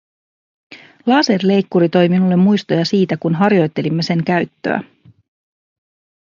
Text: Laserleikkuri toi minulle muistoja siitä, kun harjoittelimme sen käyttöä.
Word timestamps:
Laserleikkuri 1.05 1.89
toi 1.89 2.09
minulle 2.09 2.35
muistoja 2.35 2.85
siitä, 2.85 3.17
kun 3.17 3.35
harjoittelimme 3.35 4.03
sen 4.03 4.23
käyttöä. 4.23 4.83